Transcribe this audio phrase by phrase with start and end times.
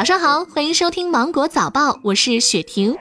[0.00, 2.96] 早上好，欢迎收听芒果早报，我是雪婷。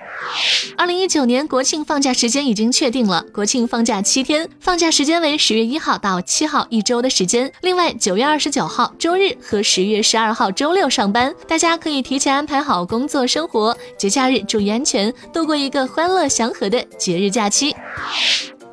[0.76, 7.50] 二零一九年国庆放假时间已经确定了，国庆放假七天，放假时间为十月一号到七号一周的时间。
[7.62, 17.74] 另外，九月二十九号周日和十月十二号周六上班，大家可以提前安排好工作生活，节假日注意安全，度过一个欢乐祥和的节日假期。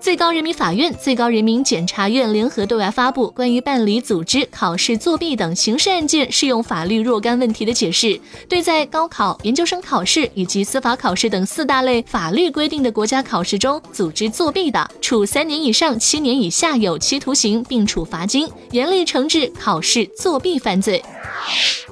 [0.06, 21.02] 最高人民法院、最高人民检察院联合对外发布关于办理组织考试作弊等刑事案件适用法律若干问题的解释，对在高考、研究生考试以及司法考试等四大类法律规定的国家考试中组织作弊的，处三年以上七年以下有期徒刑，并处罚金，严厉惩治考试作弊犯罪。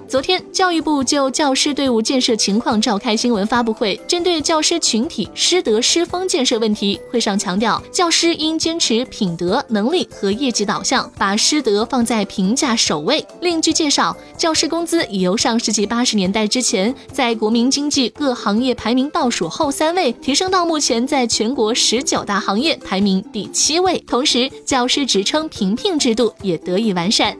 [0.08, 13.24] 昨天，教育部就教师队伍建设情况召开新闻发布会，针对教师群体师德师风建设问题，会上强调，教师应坚持品德、能力和业绩导向，把师德放在评价首位。
[13.40, 23.98] 另据介绍，教师工资已由上世纪八十年代之前在国民经济各行业排名倒数后三位，提升到目前在全国十九大行业排名第七位。
[24.06, 27.36] 同时，教师职称评聘制度也得以完善。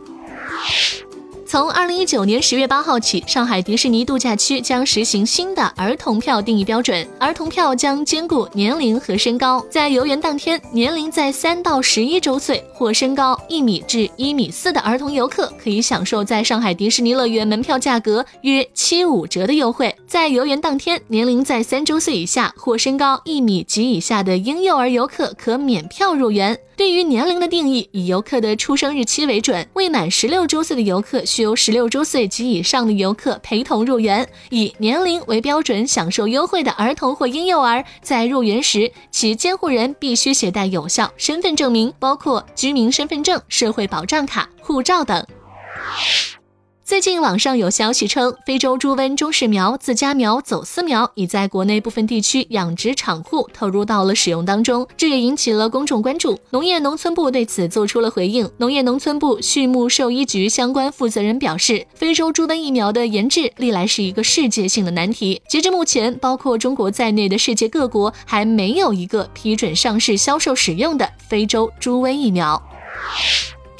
[1.54, 7.08] 从二零一九年十月八号起，上海迪士尼度假区将实行新的儿童票定义标准。
[7.16, 19.94] 儿童票将兼顾年龄和身高，在游园当天，年龄在三到十一周岁或身高一米至一米四的儿童游客，可以享受在上海迪士尼乐园门票价格约七五折的优惠。
[20.08, 26.58] 在游园当天，年龄在三周岁以下或身高一米及以下的婴幼儿游客可免票入园。
[26.76, 34.28] 对于年龄的定义，以游客的出生日期为准，未满十六周岁的游客需由十六周岁及以上的游客陪同入园。
[34.50, 45.24] 以年龄为标准享受优惠的儿童或婴幼儿，在入园时，其监护人必须携带有效身份证明，包括居民身份证、社会保障卡、护照等。
[46.84, 56.38] 最近网上有消息称，非洲猪瘟中式苗自家苗走私苗已在国内部分地区养殖场户投入到了使用当中，这也引起了公众关注。
[56.50, 58.50] 农业农村部对此做出了回应。
[58.58, 65.40] 农业农村部畜牧兽医局相关负责人表示，非洲猪瘟疫苗的研制历来是一个世界性的难题。
[65.48, 72.62] 截至目前，包括中国在内的世界各国还没有一个批准上市销售使用的非洲猪瘟疫苗。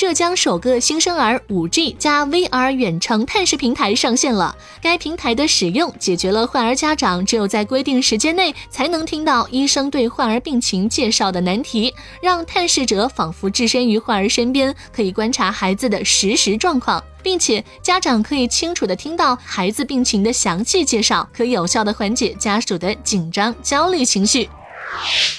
[0.05, 4.55] 浙江首个新生儿 5G 加 VR 远程探视平台上线了。
[4.83, 24.51] 该平台的使用解决了患儿家长只有在规定时间内才能听到医生对患儿病情介绍的难题，让探视者仿佛置身于患儿身边，可以观察孩子的实时状况，并且家长可以清楚的听到孩子病情的详细介绍，可有效的缓解家属的紧张焦虑情绪。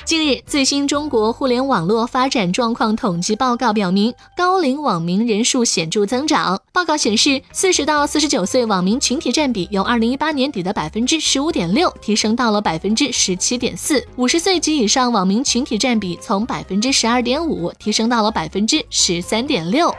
[0.05, 6.61] 近日，最新中国互联网络发展状况统计报告表明，高龄网民人数显著增长。
[6.71, 19.93] 报告显示，四十到四十九岁网民群体占比由二零一八年底的百分之十五点六提升到了百分之十七点四；五十岁及以上网民群体占比从百分之十二点五提升到了百分之十三点六。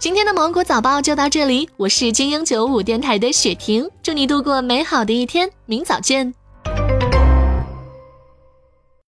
[0.00, 6.43] 今天的芒果早报就到这里，我是精英九五电台的雪婷，祝你度过美好的一天，明早见。